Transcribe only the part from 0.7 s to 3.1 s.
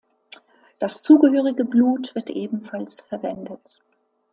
Das zugehörige Blut wird ebenfalls